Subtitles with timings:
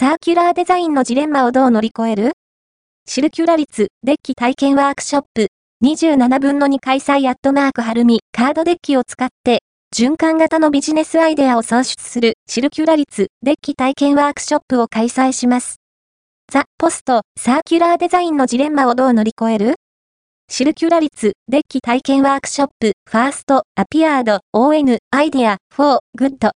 [0.00, 2.30] サーキュラーデザインのジレンマをどう乗り越える？
[3.08, 5.48] Circularity DECK 体験ワークショップ。
[5.84, 8.20] 27分の2開催アットマークはるみ。
[8.30, 9.58] カードデッキを使って
[9.92, 12.34] 循環型のビジネスアイデアを創出する。
[12.46, 15.80] Circularity DECK 体験ワークショップを開催します。
[16.48, 19.74] The post、サーキュラーデザインのジレンマをどう乗り越える？
[20.48, 26.46] Circularity DECK 体験ワークショップ、 first appeared on、アイデア、フォー、グッド。